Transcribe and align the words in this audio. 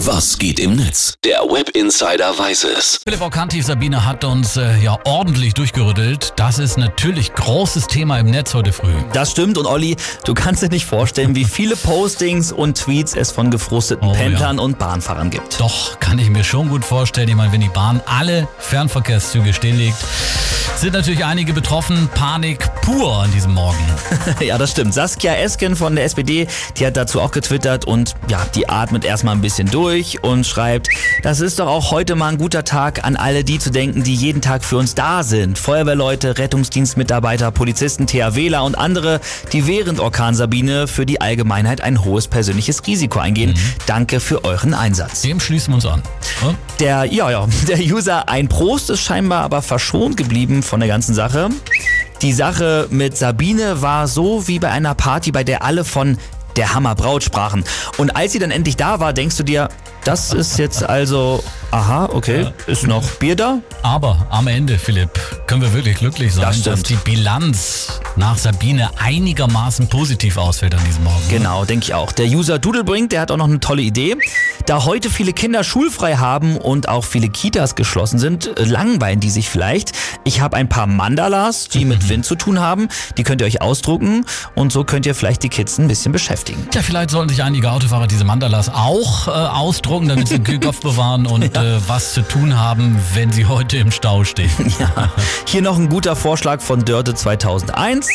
Was 0.00 0.38
geht 0.38 0.60
im 0.60 0.76
Netz? 0.76 1.14
Der 1.24 1.38
Web 1.40 1.70
Insider 1.70 2.38
weiß 2.38 2.64
es. 2.64 3.00
Philipp 3.02 3.22
Orkanti 3.22 3.62
Sabine 3.62 4.04
hat 4.04 4.24
uns 4.24 4.58
äh, 4.58 4.76
ja 4.76 4.98
ordentlich 5.04 5.54
durchgerüttelt. 5.54 6.34
Das 6.36 6.58
ist 6.58 6.76
natürlich 6.76 7.32
großes 7.32 7.86
Thema 7.86 8.18
im 8.18 8.26
Netz 8.26 8.52
heute 8.52 8.72
früh. 8.72 8.92
Das 9.14 9.30
stimmt 9.30 9.56
und 9.56 9.64
Olli, 9.64 9.96
du 10.26 10.34
kannst 10.34 10.62
dir 10.62 10.68
nicht 10.68 10.84
vorstellen, 10.84 11.34
wie 11.34 11.44
viele 11.44 11.76
Postings 11.76 12.52
und 12.52 12.76
Tweets 12.76 13.16
es 13.16 13.32
von 13.32 13.50
gefrusteten 13.50 14.06
Oh, 14.08 14.12
Pendlern 14.12 14.58
und 14.58 14.78
Bahnfahrern 14.78 15.30
gibt. 15.30 15.58
Doch, 15.60 15.98
kann 15.98 16.18
ich 16.18 16.28
mir 16.28 16.44
schon 16.44 16.68
gut 16.68 16.84
vorstellen. 16.84 17.28
Ich 17.30 17.34
meine, 17.34 17.52
wenn 17.52 17.62
die 17.62 17.70
Bahn 17.70 18.02
alle 18.04 18.46
Fernverkehrszüge 18.58 19.54
stilllegt, 19.54 19.96
sind 20.76 20.92
natürlich 20.92 21.24
einige 21.24 21.54
betroffen. 21.54 22.10
Panik 22.14 22.68
pur 22.86 23.16
an 23.16 23.32
diesem 23.32 23.52
Morgen. 23.52 23.84
ja, 24.40 24.56
das 24.58 24.70
stimmt. 24.70 24.94
Saskia 24.94 25.34
Esken 25.34 25.74
von 25.74 25.96
der 25.96 26.04
SPD, 26.04 26.46
die 26.76 26.86
hat 26.86 26.96
dazu 26.96 27.20
auch 27.20 27.32
getwittert 27.32 27.84
und 27.84 28.14
ja, 28.28 28.46
die 28.54 28.68
atmet 28.68 29.04
erstmal 29.04 29.34
ein 29.34 29.40
bisschen 29.40 29.68
durch 29.68 30.22
und 30.22 30.46
schreibt, 30.46 30.88
das 31.24 31.40
ist 31.40 31.58
doch 31.58 31.66
auch 31.66 31.90
heute 31.90 32.14
mal 32.14 32.28
ein 32.28 32.38
guter 32.38 32.62
Tag 32.62 33.04
an 33.04 33.16
alle 33.16 33.42
die 33.42 33.58
zu 33.58 33.70
denken, 33.70 34.04
die 34.04 34.14
jeden 34.14 34.40
Tag 34.40 34.64
für 34.64 34.76
uns 34.76 34.94
da 34.94 35.24
sind. 35.24 35.58
Feuerwehrleute, 35.58 36.38
Rettungsdienstmitarbeiter, 36.38 37.50
Polizisten, 37.50 38.06
THWler 38.06 38.62
und 38.62 38.78
andere, 38.78 39.20
die 39.52 39.66
während 39.66 39.98
Orkan 39.98 40.36
Sabine 40.36 40.86
für 40.86 41.06
die 41.06 41.20
Allgemeinheit 41.20 41.80
ein 41.80 42.04
hohes 42.04 42.28
persönliches 42.28 42.86
Risiko 42.86 43.18
eingehen. 43.18 43.58
Danke 43.86 44.20
für 44.20 44.44
euren 44.44 44.74
Einsatz. 44.74 45.22
Dem 45.22 45.40
schließen 45.40 45.72
wir 45.72 45.76
uns 45.76 45.86
an. 45.86 46.02
Ja? 46.40 46.54
Der, 46.78 47.04
ja, 47.06 47.30
ja, 47.32 47.48
der 47.68 47.78
User 47.78 48.28
ein 48.28 48.46
Prost 48.46 48.90
ist 48.90 49.00
scheinbar 49.00 49.42
aber 49.42 49.60
verschont 49.60 50.16
geblieben 50.16 50.62
von 50.62 50.78
der 50.78 50.88
ganzen 50.88 51.16
Sache. 51.16 51.50
Die 52.22 52.32
Sache 52.32 52.88
mit 52.90 53.16
Sabine 53.16 53.82
war 53.82 54.08
so 54.08 54.48
wie 54.48 54.58
bei 54.58 54.70
einer 54.70 54.94
Party, 54.94 55.32
bei 55.32 55.44
der 55.44 55.62
alle 55.62 55.84
von 55.84 56.16
der 56.56 56.74
Hammerbraut 56.74 57.22
sprachen. 57.22 57.64
Und 57.98 58.16
als 58.16 58.32
sie 58.32 58.38
dann 58.38 58.50
endlich 58.50 58.76
da 58.76 59.00
war, 59.00 59.12
denkst 59.12 59.36
du 59.36 59.42
dir, 59.42 59.68
das 60.06 60.32
ist 60.32 60.56
jetzt 60.58 60.88
also, 60.88 61.42
aha, 61.72 62.08
okay, 62.12 62.52
ist 62.68 62.86
noch 62.86 63.02
Bier 63.16 63.34
da? 63.34 63.58
Aber 63.82 64.26
am 64.30 64.46
Ende, 64.46 64.78
Philipp, 64.78 65.10
können 65.48 65.62
wir 65.62 65.72
wirklich 65.72 65.96
glücklich 65.96 66.32
sein, 66.34 66.44
Das 66.44 66.62
dass 66.62 66.82
die 66.84 66.94
Bilanz 66.94 68.00
nach 68.14 68.38
Sabine 68.38 68.90
einigermaßen 68.98 69.88
positiv 69.88 70.36
ausfällt 70.36 70.74
an 70.74 70.84
diesem 70.84 71.04
Morgen. 71.04 71.22
Genau, 71.28 71.64
denke 71.64 71.84
ich 71.84 71.94
auch. 71.94 72.12
Der 72.12 72.26
User 72.26 72.58
Doodlebrink, 72.58 73.10
der 73.10 73.20
hat 73.20 73.30
auch 73.30 73.36
noch 73.36 73.48
eine 73.48 73.60
tolle 73.60 73.82
Idee. 73.82 74.16
Da 74.66 74.84
heute 74.84 75.10
viele 75.10 75.32
Kinder 75.32 75.64
schulfrei 75.64 76.16
haben 76.16 76.56
und 76.56 76.88
auch 76.88 77.04
viele 77.04 77.28
Kitas 77.28 77.74
geschlossen 77.74 78.18
sind, 78.18 78.50
langweilen 78.58 79.20
die 79.20 79.30
sich 79.30 79.48
vielleicht. 79.48 79.92
Ich 80.24 80.40
habe 80.40 80.56
ein 80.56 80.68
paar 80.68 80.86
Mandalas, 80.86 81.68
die 81.68 81.84
mit 81.84 82.08
Wind 82.08 82.24
zu 82.24 82.36
tun 82.36 82.60
haben. 82.60 82.88
Die 83.16 83.22
könnt 83.22 83.40
ihr 83.40 83.46
euch 83.46 83.60
ausdrucken 83.60 84.24
und 84.54 84.72
so 84.72 84.84
könnt 84.84 85.04
ihr 85.06 85.14
vielleicht 85.14 85.42
die 85.42 85.48
Kids 85.48 85.78
ein 85.78 85.88
bisschen 85.88 86.12
beschäftigen. 86.12 86.66
Ja, 86.72 86.82
vielleicht 86.82 87.10
sollten 87.10 87.28
sich 87.28 87.42
einige 87.42 87.70
Autofahrer 87.70 88.06
diese 88.06 88.24
Mandalas 88.24 88.68
auch 88.68 89.28
äh, 89.28 89.30
ausdrucken, 89.30 89.95
damit 90.04 90.28
sie 90.28 90.34
den 90.34 90.44
Kühlkopf 90.44 90.80
bewahren 90.82 91.26
und 91.26 91.56
äh, 91.56 91.78
was 91.88 92.12
zu 92.12 92.22
tun 92.22 92.58
haben, 92.58 92.98
wenn 93.14 93.32
sie 93.32 93.46
heute 93.46 93.78
im 93.78 93.90
Stau 93.90 94.24
stehen. 94.24 94.50
Ja. 94.78 95.10
Hier 95.46 95.62
noch 95.62 95.78
ein 95.78 95.88
guter 95.88 96.16
Vorschlag 96.16 96.60
von 96.60 96.84
Dörte 96.84 97.14
2001. 97.14 98.08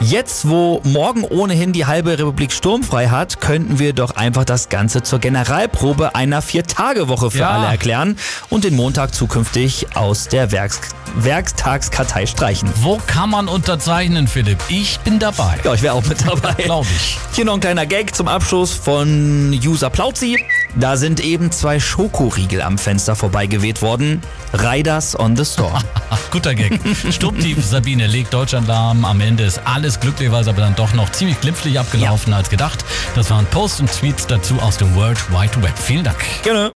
Jetzt, 0.00 0.48
wo 0.48 0.80
morgen 0.84 1.22
ohnehin 1.22 1.72
die 1.72 1.86
halbe 1.86 2.18
Republik 2.18 2.50
sturmfrei 2.52 3.08
hat, 3.08 3.40
könnten 3.40 3.78
wir 3.78 3.92
doch 3.92 4.16
einfach 4.16 4.44
das 4.44 4.68
Ganze 4.68 5.02
zur 5.04 5.20
Generalprobe 5.20 6.16
einer 6.16 6.42
Vier-Tage-Woche 6.42 7.30
für 7.30 7.38
Ja. 7.38 7.50
alle 7.50 7.66
erklären 7.68 8.16
und 8.48 8.64
den 8.64 8.74
Montag 8.74 9.14
zukünftig 9.14 9.86
aus 9.96 10.26
der 10.28 10.50
Werks 10.50 10.80
Werktagskartei 11.16 12.26
streichen. 12.26 12.68
Wo 12.82 12.98
kann 13.06 13.30
man 13.30 13.48
unterzeichnen, 13.48 14.26
Philipp? 14.28 14.58
Ich 14.68 14.98
bin 15.00 15.18
dabei. 15.18 15.56
Ja, 15.64 15.72
ich 15.74 15.82
wäre 15.82 15.94
auch 15.94 16.04
mit 16.04 16.26
dabei. 16.26 16.52
Glaube 16.64 16.86
ich. 16.94 17.18
Hier 17.34 17.44
noch 17.44 17.54
ein 17.54 17.60
kleiner 17.60 17.86
Gag 17.86 18.14
zum 18.14 18.28
Abschluss 18.28 18.72
von 18.72 19.58
User 19.64 19.88
Plauzi. 19.90 20.36
Da 20.76 20.96
sind 20.96 21.20
eben 21.20 21.50
zwei 21.50 21.80
Schokoriegel 21.80 22.62
am 22.62 22.78
Fenster 22.78 23.16
vorbeigeweht 23.16 23.82
worden. 23.82 24.22
Riders 24.52 25.18
on 25.18 25.36
the 25.36 25.44
Storm. 25.44 25.82
Guter 26.30 26.54
Gag. 26.54 26.78
Sturmtief 27.10 27.64
Sabine 27.64 28.06
legt 28.06 28.32
Deutschland 28.32 28.68
lahm. 28.68 29.04
Am 29.04 29.20
Ende 29.20 29.44
ist 29.44 29.60
alles 29.64 30.00
glücklicherweise 30.00 30.50
aber 30.50 30.60
dann 30.60 30.74
doch 30.76 30.94
noch 30.94 31.10
ziemlich 31.12 31.40
glimpflich 31.40 31.78
abgelaufen 31.78 32.32
als 32.32 32.50
gedacht. 32.50 32.84
Das 33.14 33.30
waren 33.30 33.46
Posts 33.46 33.80
und 33.80 33.92
Tweets 33.92 34.26
dazu 34.26 34.60
aus 34.60 34.76
dem 34.76 34.94
World 34.94 35.18
Wide 35.30 35.62
Web. 35.62 35.76
Vielen 35.78 36.04
Dank. 36.04 36.18
Gerne. 36.42 36.72